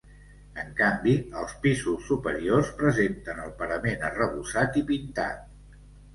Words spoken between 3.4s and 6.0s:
el parament arrebossat i pintat.